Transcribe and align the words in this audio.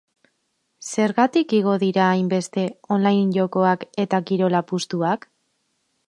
Zergatik 0.91 1.51
igo 1.57 1.75
dira 1.83 2.07
hainbeste 2.13 2.63
online 2.95 3.27
jokoak 3.35 3.85
eta 4.05 4.21
kirol 4.31 4.57
apustuak? 4.61 5.29